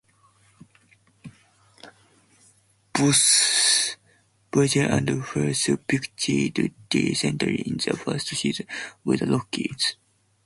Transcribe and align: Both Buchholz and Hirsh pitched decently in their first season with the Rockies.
Both 2.91 3.97
Buchholz 4.51 4.97
and 4.97 5.07
Hirsh 5.09 5.77
pitched 5.87 6.57
decently 6.89 7.61
in 7.61 7.77
their 7.77 7.93
first 7.93 8.29
season 8.29 8.65
with 9.05 9.19
the 9.19 9.27
Rockies. 9.27 9.97